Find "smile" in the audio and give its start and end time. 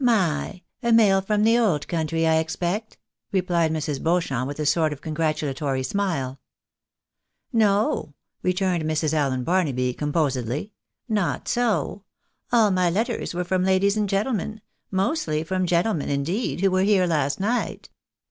5.83-6.39